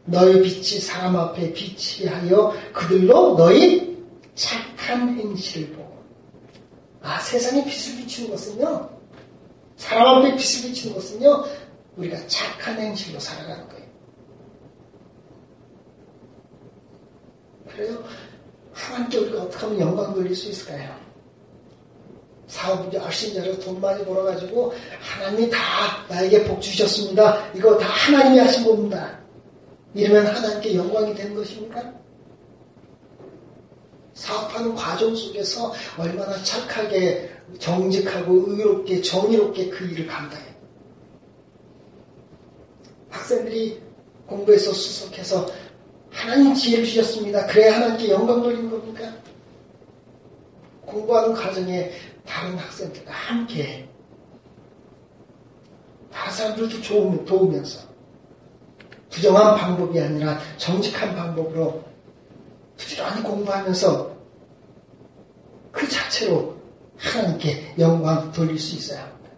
너희 0.05 0.41
빛이 0.43 0.81
사람 0.81 1.17
앞에 1.17 1.53
빛이 1.53 2.09
하여 2.09 2.55
그들로 2.73 3.37
너희 3.37 3.99
착한 4.35 5.19
행실을 5.19 5.73
아, 7.09 7.18
세상에 7.21 7.64
빛을 7.64 7.97
비추는 7.97 8.31
것은요, 8.33 8.90
사람 9.79 10.18
앞에 10.18 10.37
빛을 10.37 10.68
비추는 10.68 10.94
것은요, 10.94 11.42
우리가 11.97 12.18
착한 12.27 12.79
행실로 12.79 13.18
살아가는 13.18 13.66
거예요. 13.66 13.87
그래요? 17.66 18.05
하나님께 18.75 19.18
우리가 19.18 19.42
어떻게 19.44 19.64
하면 19.64 19.81
영광 19.81 20.12
돌릴 20.12 20.37
수 20.37 20.51
있을까요? 20.51 20.94
사업 22.47 22.92
열심히 22.92 23.35
잘해서 23.35 23.59
돈 23.61 23.81
많이 23.81 24.05
벌어가지고 24.05 24.75
하나님이 25.01 25.51
다 25.51 25.59
나에게 26.11 26.44
복 26.44 26.61
주셨습니다. 26.61 27.51
이거 27.55 27.79
다 27.79 27.87
하나님이 27.87 28.38
하신 28.38 28.66
겁니다. 28.66 29.18
이러면 29.94 30.27
하나님께 30.27 30.75
영광이 30.75 31.14
되는 31.14 31.35
것입니까? 31.35 31.90
사업하는 34.19 34.75
과정 34.75 35.15
속에서 35.15 35.73
얼마나 35.97 36.43
착하게 36.43 37.31
정직하고 37.61 38.47
의롭게 38.49 39.01
정의롭게 39.01 39.69
그 39.69 39.85
일을 39.85 40.09
감당해. 40.09 40.45
학생들이 43.11 43.81
공부해서 44.27 44.73
수석해서 44.73 45.47
하나님 46.11 46.53
지혜를 46.53 46.85
주셨습니다. 46.85 47.47
그래야 47.47 47.77
하나님께 47.77 48.11
영광 48.11 48.43
돌리는 48.43 48.69
겁니까? 48.69 49.13
공부하는 50.85 51.33
과정에 51.33 51.93
다른 52.27 52.59
학생들과 52.59 53.13
함께 53.13 53.89
다른 56.11 56.33
사람들도 56.33 57.25
도우면서 57.25 57.87
부정한 59.11 59.57
방법이 59.57 60.01
아니라 60.01 60.41
정직한 60.57 61.15
방법으로 61.15 61.88
부지런히 62.79 63.23
공부하면서 63.23 64.17
그 65.73 65.88
자체로 65.88 66.57
하나님께 66.97 67.75
영광 67.79 68.33
돌릴 68.33 68.59
수 68.59 68.77
있어야 68.77 69.03
합니다. 69.03 69.31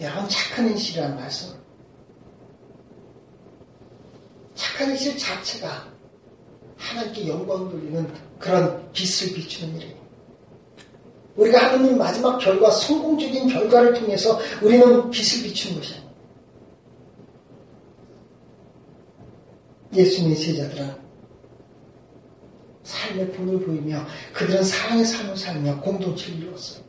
여러분 0.00 0.28
착한 0.28 0.68
인실이라는 0.68 1.16
말씀 1.16 1.54
착한 4.54 4.90
인실 4.90 5.16
자체가 5.16 5.86
하나님께 6.76 7.28
영광 7.28 7.70
돌리는 7.70 8.12
그런 8.38 8.90
빛을 8.92 9.34
비추는 9.34 9.76
일이에요. 9.76 10.02
우리가 11.36 11.72
하느님 11.72 11.96
마지막 11.96 12.38
결과, 12.38 12.70
성공적인 12.70 13.48
결과를 13.48 13.94
통해서 13.94 14.38
우리는 14.60 15.10
빛을 15.10 15.44
비추는 15.44 15.80
것이야. 15.80 16.01
예수님의 19.94 20.38
제자들은 20.38 21.02
삶의 22.82 23.32
본을 23.32 23.64
보이며 23.64 24.04
그들은 24.32 24.62
사랑의 24.64 25.04
삶을 25.04 25.36
살며 25.36 25.80
공동체를 25.80 26.38
이루었어요. 26.38 26.82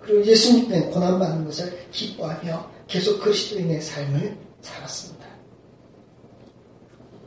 그리고 0.00 0.24
예수님 0.24 0.68
때문에 0.68 0.90
고난받는 0.90 1.44
것을 1.44 1.90
기뻐하며 1.90 2.70
계속 2.86 3.20
그리스도인의 3.20 3.80
삶을 3.80 4.36
살았습니다. 4.60 5.26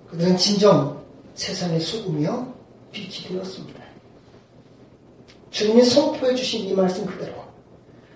그들은 0.10 0.36
진정 0.38 1.04
세상의 1.36 1.80
소금이요 1.80 2.54
빛이 2.92 3.28
되었습니다. 3.30 3.82
주님이 5.52 5.86
선포해 5.86 6.36
주신 6.36 6.66
이 6.66 6.74
말씀 6.74 7.06
그대로 7.06 7.36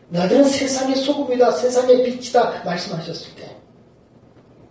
나들은 0.10 0.45
세상의 0.45 0.95
소금이다 0.95 1.51
세상의 1.51 2.04
빛이다 2.04 2.63
말씀하셨을 2.63 3.36
때 3.36 3.56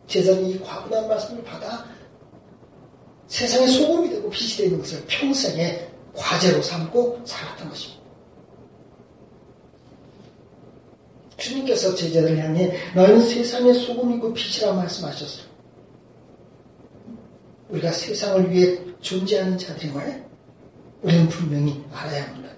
제자는 0.07 0.47
이 0.51 0.61
과분한 0.61 1.09
말씀을 1.09 1.43
받아 1.45 1.87
세상의 3.29 3.69
소금이 3.69 4.11
되고 4.11 4.29
빛이 4.31 4.57
되는 4.59 4.79
것을 4.79 5.05
평생의 5.07 5.91
과제로 6.15 6.63
삼고 6.63 7.23
살았던 7.25 7.69
것입니다. 7.69 8.05
주님께서 11.37 11.95
제자를 11.95 12.39
향해 12.39 12.73
너희는 12.95 13.21
세상의 13.21 13.75
소금이고 13.75 14.33
빛이라 14.33 14.73
말씀하셨어요. 14.75 15.47
우리가 17.71 17.91
세상을 17.91 18.51
위해 18.51 18.79
존재하는 19.01 19.59
자들임을 19.59 20.25
우리는 21.03 21.29
분명히 21.29 21.85
알아야 21.93 22.29
합니다. 22.29 22.54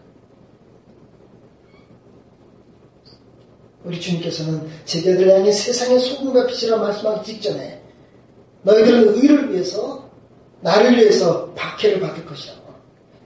우리 3.87 4.01
주님께서는 4.01 4.69
제자들 4.85 5.31
향해 5.31 5.53
세상의 5.53 6.01
소금과 6.01 6.47
빛이라 6.49 6.77
말씀하기 6.79 7.25
직전에 7.25 7.81
너희들은 8.63 9.15
의를 9.15 9.53
위해서 9.53 10.11
나를 10.61 10.97
위해서 10.97 11.53
박해를 11.55 12.01
받을 12.01 12.27
것이라고 12.27 12.63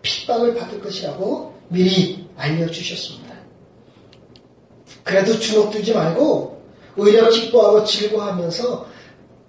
핍박을 0.03 0.55
받을 0.55 0.81
것이라고 0.81 1.55
미리 1.69 2.29
알려주셨습니다. 2.37 3.35
그래도 5.03 5.39
주눅들지 5.39 5.95
말고 5.95 6.63
오히려 6.97 7.31
기뻐하고 7.31 7.85
즐거워하면서 7.85 8.87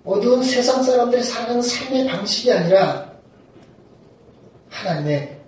어두운 0.05 0.41
세상 0.43 0.81
사람들이 0.81 1.21
살아가는 1.23 1.61
삶의 1.61 2.07
방식이 2.07 2.51
아니라 2.53 3.11
하나님의 4.69 5.39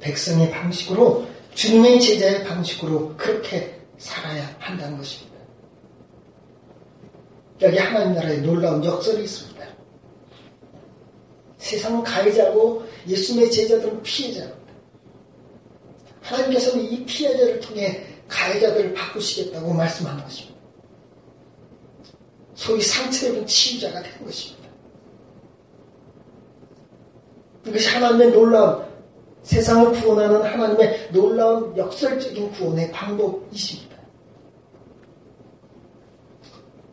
백성의 0.00 0.50
방식으로 0.50 1.26
주님의 1.54 2.00
제자의 2.00 2.44
방식으로 2.44 3.14
그렇게 3.16 3.81
살아야 4.02 4.54
한다는 4.58 4.98
것입니다. 4.98 5.38
여기 7.60 7.78
하나님 7.78 8.14
나라에 8.14 8.38
놀라운 8.38 8.84
역설이 8.84 9.22
있습니다. 9.22 9.64
세상은 11.58 12.02
가해자고 12.02 12.84
예수님의 13.06 13.52
제자들은 13.52 14.02
피해자입니다. 14.02 14.60
하나님께서는 16.20 16.84
이 16.84 17.04
피해자를 17.04 17.60
통해 17.60 18.04
가해자들을 18.26 18.92
바꾸시겠다고 18.94 19.72
말씀하는 19.72 20.24
것입니다. 20.24 20.60
소위 22.54 22.82
상처 22.82 23.28
입은 23.28 23.46
치유자가 23.46 24.02
되는 24.02 24.24
것입니다. 24.24 24.68
이것이 27.66 27.88
하나님의 27.88 28.32
놀라운 28.32 28.84
세상을 29.44 29.92
구원하는 30.00 30.42
하나님의 30.42 31.10
놀라운 31.12 31.76
역설적인 31.76 32.50
구원의 32.52 32.90
방법이십니다. 32.90 33.91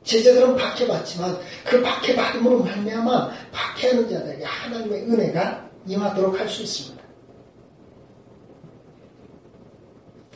제자들은 0.10 0.56
박해받지만 0.56 1.40
그 1.64 1.82
박해받음으로 1.84 2.64
말미암아 2.64 3.32
박해하는 3.52 4.10
자들에게 4.10 4.44
하나님의 4.44 5.04
은혜가 5.04 5.70
임하도록 5.86 6.40
할 6.40 6.50
수 6.50 6.64
있습니다. 6.64 7.04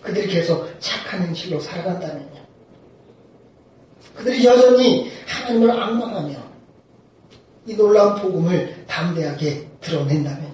그들이 0.03 0.27
계속 0.27 0.69
착한 0.79 1.23
행실로 1.23 1.59
살아간다면요. 1.59 2.43
그들이 4.15 4.45
여전히 4.45 5.11
하나님을 5.25 5.71
악망하며 5.71 6.35
이 7.65 7.75
놀라운 7.75 8.21
복음을 8.21 8.85
담대하게 8.85 9.67
드러낸다면요. 9.81 10.53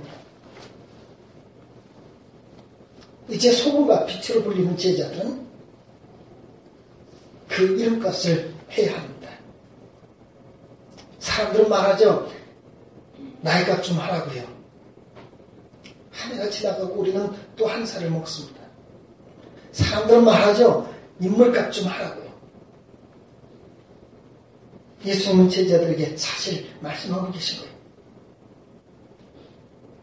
이제 3.29 3.51
소금과 3.51 4.05
빛으로 4.05 4.43
불리는 4.43 4.77
제자들은 4.77 5.45
그 7.49 7.63
이름값을 7.63 8.58
해야 8.71 8.99
합니다. 8.99 9.29
사람들은 11.19 11.69
말하죠. 11.69 12.29
나이값 13.41 13.83
좀 13.83 13.97
하라고요. 13.99 14.43
한 16.11 16.33
해가 16.33 16.49
지나가고 16.49 16.93
우리는 16.95 17.29
또 17.55 17.65
한 17.67 17.85
살을 17.85 18.09
먹습니다. 18.11 18.59
사람들은 19.71 20.25
말하죠. 20.25 20.93
인물값 21.21 21.71
좀 21.71 21.87
하라고요. 21.87 22.29
예수님은 25.05 25.49
제자들에게 25.49 26.17
사실 26.17 26.69
말씀하고 26.81 27.31
계신 27.31 27.59
거예요. 27.61 27.73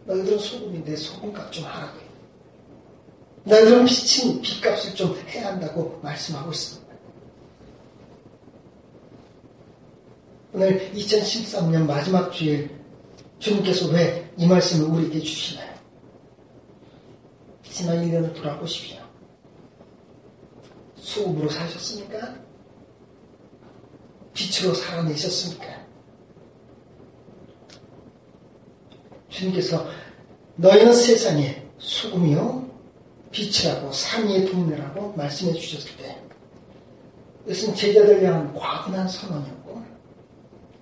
너희들은 0.06 0.38
소금인데 0.38 0.96
소금값 0.96 1.52
좀 1.52 1.64
하라고요. 1.64 2.06
너희들은 3.44 3.84
빛인 3.84 4.40
빛값을 4.40 4.94
좀 4.94 5.16
해야 5.28 5.48
한다고 5.48 6.00
말씀하고 6.02 6.50
있습니다. 6.50 6.85
오늘 10.52 10.92
2013년 10.94 11.86
마지막 11.86 12.30
주일 12.32 12.70
주님께서 13.38 13.88
왜 13.88 14.26
이 14.38 14.46
말씀을 14.46 14.86
우리에게 14.90 15.20
주시나요? 15.20 15.74
지난 17.62 17.96
1년을 18.04 18.34
돌아보십시오. 18.34 18.98
수업으로 20.96 21.48
사셨습니까? 21.48 22.36
빛으로 24.34 24.74
살아내셨습니까? 24.74 25.86
주님께서 29.30 29.86
너희는 30.56 30.92
세상에 30.92 31.66
수금이요 31.78 32.66
빛이라고 33.30 33.90
삼위의 33.92 34.46
동료라고 34.46 35.14
말씀해 35.14 35.54
주셨을 35.54 35.96
때 35.96 36.18
이것은 37.46 37.74
제자들 37.74 38.22
향한 38.24 38.52
과분한 38.54 39.08
선언이었고 39.08 39.55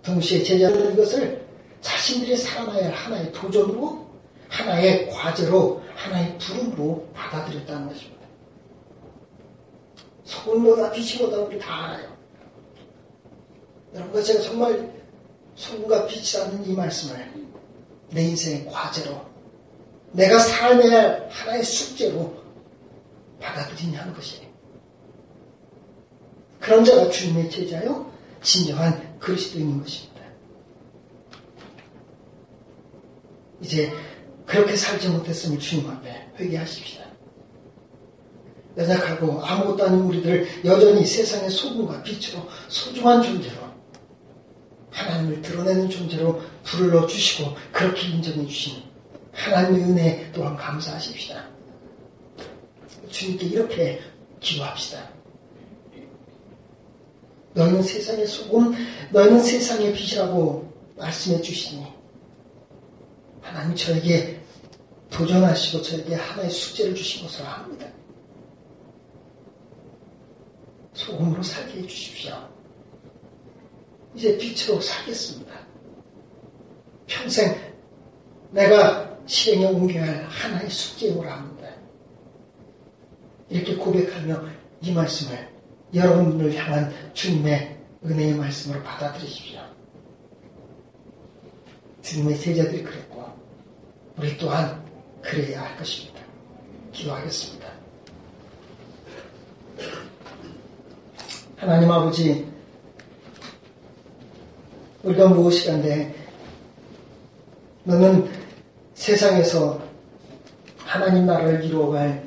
동시에 0.04 0.42
제자들은 0.42 0.92
이것을 0.92 1.44
자신들이 1.80 2.36
살아나야 2.36 2.86
할 2.86 2.92
하나의 2.92 3.32
도전으로 3.32 4.06
하나의 4.48 5.10
과제로 5.10 5.82
하나의 5.94 6.38
부름으로 6.38 7.08
받아들였다는 7.14 7.88
것입니다. 7.88 8.26
소금보다 10.24 10.90
빛이보다 10.92 11.38
우리 11.38 11.58
다 11.58 11.86
알아요. 11.86 12.14
여러분, 13.94 14.22
제가 14.22 14.40
정말 14.40 14.92
소금과 15.54 16.06
빛이라는 16.06 16.66
이 16.66 16.72
말씀을 16.72 17.32
내 18.10 18.22
인생의 18.22 18.66
과제로 18.66 19.20
내가 20.12 20.38
삶의 20.38 20.90
할 20.90 21.28
하나의 21.30 21.64
숙제로 21.64 22.34
받아들이냐는 23.40 24.14
것이에요. 24.14 24.44
그런 26.60 26.84
자가 26.84 27.10
주님의 27.10 27.50
제자요, 27.50 28.10
진정한 28.42 29.13
그리스도인인 29.24 29.80
것입니다. 29.80 30.20
이제 33.62 33.90
그렇게 34.44 34.76
살지 34.76 35.08
못했으면 35.08 35.58
주님 35.58 35.88
앞에 35.88 36.28
회개하십시다. 36.38 37.04
연약하고 38.76 39.42
아무것도 39.42 39.84
아닌 39.84 40.00
우리들을 40.00 40.64
여전히 40.64 41.06
세상의 41.06 41.48
소금과 41.48 42.02
빛으로 42.02 42.46
소중한 42.68 43.22
존재로 43.22 43.56
하나님을 44.90 45.40
드러내는 45.40 45.88
존재로 45.88 46.42
불러 46.62 47.06
주시고 47.06 47.54
그렇게 47.72 48.08
인정해 48.08 48.46
주신 48.46 48.82
하나님의 49.32 49.82
은혜 49.84 50.32
또한 50.32 50.56
감사하십시다. 50.56 51.48
주님께 53.10 53.46
이렇게 53.46 54.00
기도합시다. 54.40 55.13
너희는 57.54 57.82
세상의 57.82 58.26
소금, 58.26 58.74
너희는 59.10 59.40
세상의 59.40 59.92
빛이라고 59.94 60.72
말씀해 60.96 61.40
주시니 61.40 61.86
하나님 63.40 63.76
저에게 63.76 64.40
도전하시고 65.10 65.82
저에게 65.82 66.14
하나의 66.14 66.50
숙제를 66.50 66.94
주신 66.94 67.22
것으로 67.22 67.46
합니다. 67.46 67.86
소금으로 70.92 71.42
살게 71.42 71.80
해주십시오. 71.80 72.34
이제 74.14 74.36
빛으로 74.38 74.80
살겠습니다. 74.80 75.52
평생 77.06 77.54
내가 78.50 79.18
실행에 79.26 79.66
옮겨야 79.66 80.06
할 80.06 80.24
하나의 80.24 80.70
숙제로 80.70 81.22
합니다. 81.22 81.68
이렇게 83.48 83.74
고백하며 83.76 84.44
이 84.80 84.92
말씀을 84.92 85.53
여러분을 85.94 86.54
향한 86.56 86.92
주님의 87.12 87.78
은혜의 88.04 88.34
말씀으로 88.34 88.82
받아들이십시오. 88.82 89.60
주님의 92.02 92.38
제자들이 92.38 92.82
그랬고 92.82 93.24
우리 94.16 94.36
또한 94.36 94.84
그래야 95.22 95.62
할 95.62 95.76
것입니다. 95.76 96.20
기도하겠습니다. 96.92 97.66
하나님 101.56 101.90
아버지 101.90 102.46
우리가 105.02 105.28
무엇이간데 105.28 106.14
너는 107.84 108.30
세상에서 108.94 109.82
하나님 110.78 111.26
나라를 111.26 111.64
이루어갈 111.64 112.26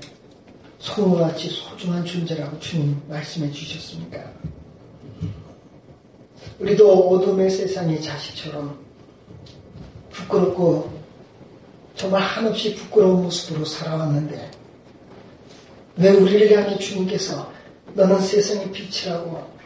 소금같이 0.80 1.50
소중한 1.50 2.06
존재라고 2.06 2.60
주님 2.60 3.02
말씀해 3.08 3.52
주셨습니까? 3.52 4.32
우리도 6.60 7.10
어둠의 7.10 7.50
세상의 7.50 8.02
자식처럼 8.02 8.80
부끄럽고 10.12 10.98
정말 11.96 12.22
한없이 12.22 12.76
부끄러운 12.76 13.24
모습으로 13.24 13.66
살아왔는데 13.66 14.52
왜 15.98 16.10
우리를 16.12 16.56
향해 16.56 16.78
주님께서 16.78 17.52
너는 17.94 18.22
세상의 18.22 18.72
빛이라고 18.72 19.58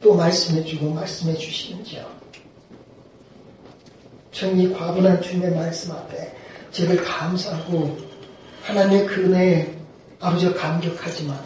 또 0.00 0.14
말씀해주고 0.14 0.90
말씀해 0.90 1.34
주시는지요? 1.34 2.06
저는 4.32 4.72
과분한 4.74 5.22
주님의 5.22 5.52
말씀 5.52 5.92
앞에 5.92 6.34
제를 6.72 7.02
감사하고 7.02 7.96
하나님의 8.62 9.06
그 9.06 9.24
은혜에 9.24 9.81
아버지가 10.22 10.54
감격하지만 10.54 11.38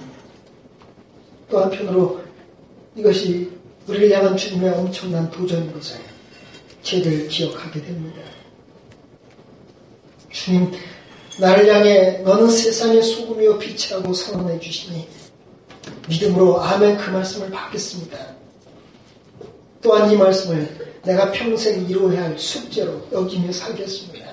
또 1.49 1.61
한편으로 1.61 2.21
이것이 2.95 3.51
우리를 3.87 4.11
향한 4.13 4.37
주님의 4.37 4.71
엄청난 4.71 5.31
도전인 5.31 5.73
것을 5.73 5.99
제들 6.83 7.27
기억하게 7.29 7.83
됩니다. 7.83 8.21
주님, 10.31 10.71
나를 11.41 11.75
향해 11.75 12.19
너는 12.19 12.51
세상의 12.51 13.03
소금이요 13.03 13.59
빛이라고 13.59 14.13
선언해 14.13 14.61
주시니 14.61 15.09
믿음으로 16.09 16.61
아멘 16.63 16.99
그 16.99 17.11
말씀을 17.11 17.51
받겠습니다. 17.51 18.37
또한 19.83 20.11
이 20.11 20.17
말씀을 20.17 20.99
내가 21.03 21.33
평생 21.33 21.89
이루어야 21.89 22.25
할 22.25 22.39
숙제로 22.39 23.07
여기며 23.13 23.53
살겠습니다. 23.53 24.27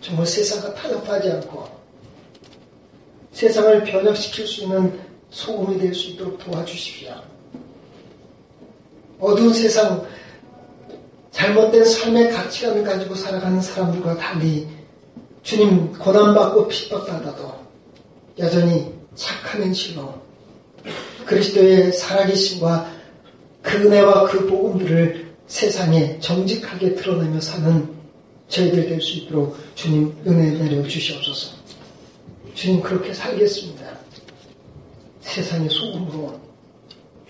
정말 0.00 0.26
세상과 0.26 0.74
타협하지 0.74 1.30
않고 1.30 1.79
세상을 3.32 3.84
변혁시킬 3.84 4.46
수 4.46 4.62
있는 4.62 4.98
소금이 5.30 5.78
될 5.78 5.94
수 5.94 6.10
있도록 6.10 6.38
도와주십시오. 6.38 7.14
어두운 9.20 9.54
세상, 9.54 10.04
잘못된 11.30 11.84
삶의 11.84 12.30
가치관을 12.32 12.82
가지고 12.82 13.14
살아가는 13.14 13.60
사람들과 13.60 14.16
달리 14.16 14.66
주님 15.42 15.92
고난받고 15.92 16.68
핍박받아도 16.68 17.54
여전히 18.38 18.92
착한 19.14 19.62
행실로 19.62 20.14
그리스도의 21.26 21.92
살아계심과 21.92 22.90
그 23.62 23.76
은혜와 23.76 24.24
그 24.28 24.46
복음들을 24.46 25.30
세상에 25.46 26.18
정직하게 26.20 26.94
드러내며 26.94 27.40
사는 27.40 27.88
저희들 28.48 28.88
될 28.88 29.00
수 29.00 29.18
있도록 29.18 29.56
주님 29.76 30.12
은혜 30.26 30.50
내려 30.58 30.82
주시옵소서. 30.86 31.59
주님 32.54 32.82
그렇게 32.82 33.12
살겠습니다. 33.14 33.84
세상의 35.20 35.68
소금으로 35.70 36.40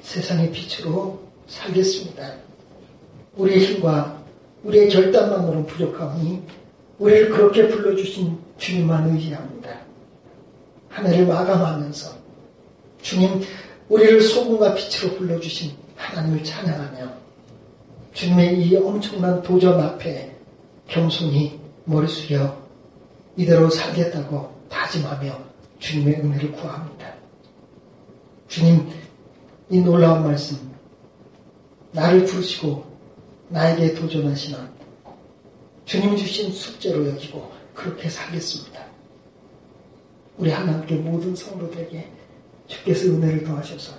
세상의 0.00 0.50
빛으로 0.52 1.20
살겠습니다. 1.46 2.35
우리의 3.37 3.66
힘과 3.66 4.22
우리의 4.64 4.88
결단만으로는 4.88 5.66
부족하오니 5.66 6.42
우리를 6.98 7.30
그렇게 7.30 7.68
불러주신 7.68 8.38
주님만 8.59 9.14
의지합니다. 9.14 9.80
하늘을 10.88 11.26
마감하면서 11.26 12.14
주님 13.02 13.42
우리를 13.88 14.20
소금과 14.20 14.74
빛으로 14.74 15.14
불러주신 15.16 15.72
하나님을 15.96 16.44
찬양하며 16.44 17.12
주님의 18.12 18.62
이 18.62 18.76
엄청난 18.76 19.42
도전 19.42 19.80
앞에 19.80 20.37
겸손히 20.88 21.59
머리 21.85 22.09
숙여 22.09 22.61
이대로 23.37 23.70
살겠다고 23.70 24.59
다짐하며 24.90 25.38
주님의 25.79 26.20
은혜를 26.20 26.53
구합니다. 26.53 27.14
주님, 28.48 28.90
이 29.70 29.81
놀라운 29.81 30.24
말씀, 30.24 30.59
나를 31.92 32.24
부르시고 32.24 32.85
나에게 33.48 33.94
도전하시나 33.94 34.70
주님 35.85 36.16
주신 36.16 36.53
숙제로 36.53 37.09
여기고 37.09 37.53
그렇게 37.74 38.09
살겠습니다. 38.09 38.85
우리 40.38 40.50
하나님께 40.50 40.96
모든 40.96 41.35
성도들에게 41.35 42.09
주께서 42.66 43.07
은혜를 43.07 43.44
더하셔서 43.44 43.94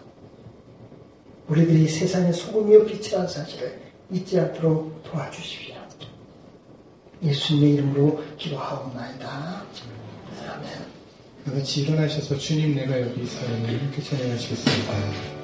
우리들이 1.48 1.88
세상의 1.88 2.34
소금이요 2.34 2.86
빛이라는 2.86 3.28
사실을 3.28 3.82
잊지 4.12 4.40
않도록 4.40 5.04
도와주십시오. 5.04 5.76
예수님의 7.24 7.76
이름으로 7.76 8.24
기도하옵나이다. 8.38 9.66
같이 11.46 11.82
일어나셔서 11.82 12.38
주님 12.38 12.76
내가 12.76 13.00
여기 13.02 13.24
있어요. 13.24 13.50
이렇게 13.68 14.02
찬양하시겠습니다. 14.02 15.41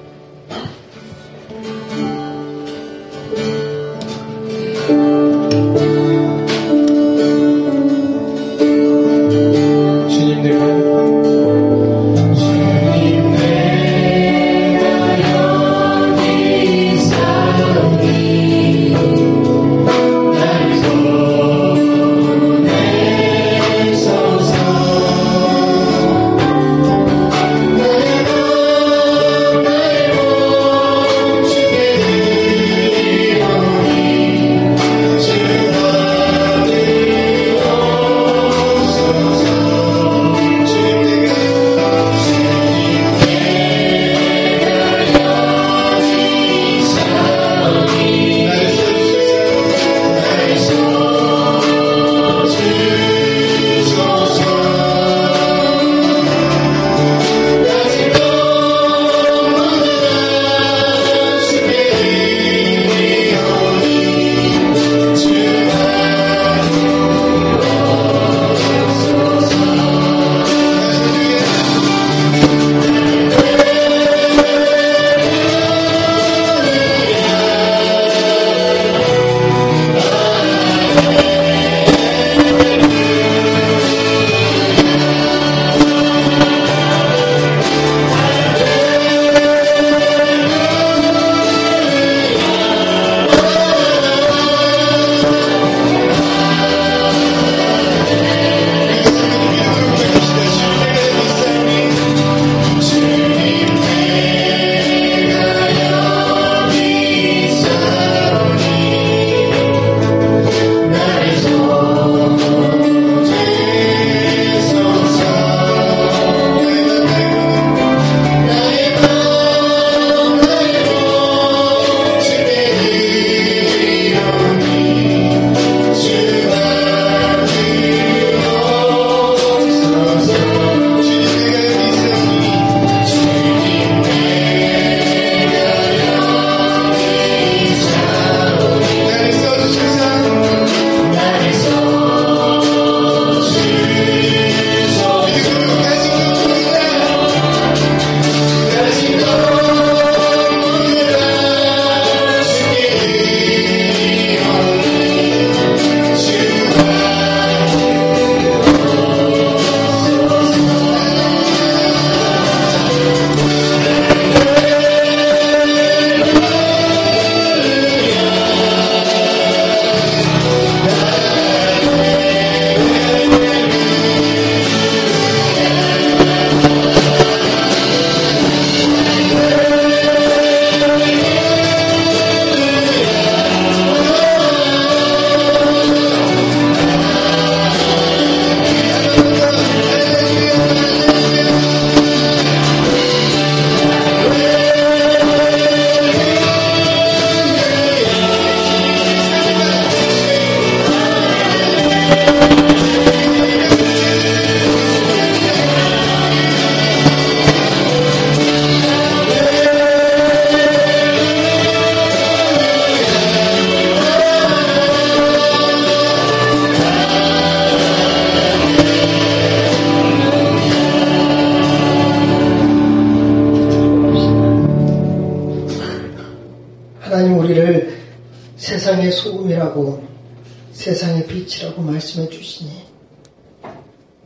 빛이라고 231.77 231.81
말씀해 231.83 232.29
주시니 232.29 232.85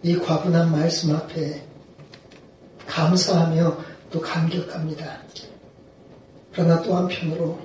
이 0.04 0.16
과분한 0.16 0.72
말씀 0.72 1.14
앞에 1.14 1.62
감사하며 2.88 3.78
또 4.10 4.22
감격합니다. 4.22 5.22
그러나 6.52 6.82
또 6.82 6.96
한편으로 6.96 7.60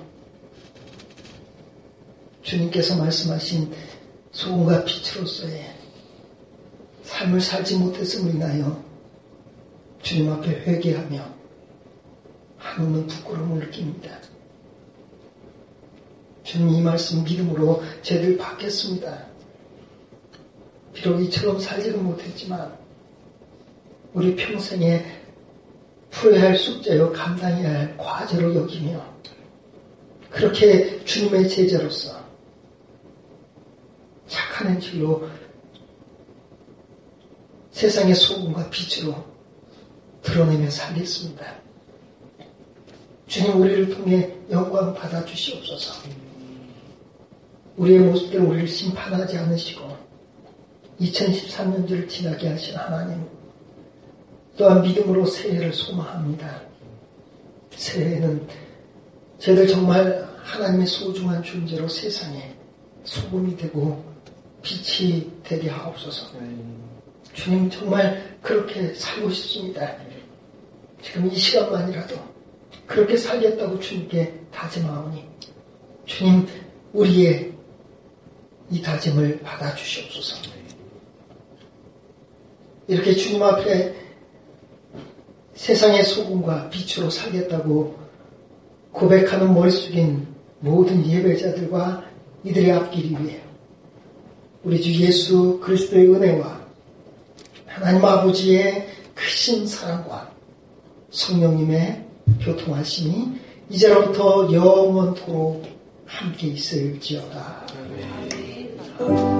주님께서 2.43 2.97
말씀하신 2.97 3.73
소금과 4.31 4.83
빛으로서의 4.83 5.73
삶을 7.03 7.41
살지 7.41 7.77
못했음을 7.77 8.35
인하여 8.35 8.83
주님 10.03 10.31
앞에 10.31 10.49
회개하며 10.49 11.25
한없는 12.57 13.07
부끄러움을 13.07 13.65
느낍니다. 13.65 14.19
주님 16.43 16.69
이 16.69 16.81
말씀 16.81 17.23
믿음으로 17.23 17.83
죄를 18.03 18.37
받겠습니다. 18.37 19.36
비록 20.97 21.21
이처럼 21.21 21.59
살지는 21.59 22.03
못했지만 22.03 22.75
우리 24.13 24.35
평생에 24.35 25.05
풀어야 26.09 26.45
할 26.45 26.55
숙제요 26.55 27.11
감당해야 27.11 27.79
할 27.79 27.97
과제로 27.97 28.55
여기며 28.55 29.05
그렇게 30.31 31.03
주님의 31.05 31.47
제자로서 31.49 32.17
착한 34.27 34.73
행실로 34.73 35.29
세상의 37.71 38.15
소금과 38.15 38.69
빛으로 38.71 39.23
드러내며 40.23 40.67
살겠습니다. 40.71 41.45
주님 43.27 43.61
우리를 43.61 43.95
통해 43.95 44.33
영광 44.49 44.95
받아 44.95 45.23
주시옵소서. 45.23 46.09
우리의 47.75 47.99
모습들 47.99 48.39
우리를 48.39 48.67
심판하지 48.67 49.37
않으시고 49.37 50.06
2013년도를 50.99 52.09
지나게 52.09 52.49
하신 52.49 52.75
하나님 52.75 53.25
또한 54.57 54.81
믿음으로 54.81 55.25
새해를 55.25 55.71
소망합니다. 55.71 56.61
새해는 57.75 58.47
저희들 59.37 59.67
정말 59.67 60.27
하나님의 60.43 60.87
소중한 60.87 61.43
존재로 61.43 61.87
세상에 61.87 62.55
소금이 63.03 63.55
되고 63.55 64.03
빛이 64.63 65.31
되게 65.43 65.69
하옵소서. 65.69 66.31
주님 67.33 67.69
정말 67.69 68.35
그렇게 68.41 68.93
살고 68.95 69.29
싶습니다. 69.29 69.95
지금 71.03 71.31
이 71.31 71.35
시간만이라도 71.35 72.15
그렇게 72.87 73.15
살겠다고 73.15 73.79
주님께 73.79 74.41
다짐하오니 74.51 75.23
주님 76.05 76.47
우리의 76.93 77.53
이 78.71 78.81
다짐을 78.81 79.41
받아주시옵소서. 79.41 80.35
이렇게 82.87 83.15
주님 83.15 83.43
앞에 83.43 83.95
세상의 85.55 86.03
소금과 86.03 86.69
빛으로 86.69 87.09
살겠다고 87.09 87.97
고백하는 88.91 89.53
머리 89.53 89.71
숙인 89.71 90.27
모든 90.59 91.05
예배자들과 91.05 92.05
이들의 92.43 92.71
앞길이 92.71 93.09
위해 93.09 93.41
우리 94.63 94.81
주 94.81 94.93
예수 95.01 95.59
그리스도의 95.61 96.13
은혜와 96.13 96.61
하나님 97.65 98.03
아버지의 98.03 98.87
크신 99.13 99.67
사랑과 99.67 100.31
성령님의 101.09 102.05
교통하심이 102.41 103.39
이제로부터 103.69 104.51
영원토록 104.51 105.63
함께 106.05 106.47
있을지어다. 106.47 107.67
아멘. 108.99 109.36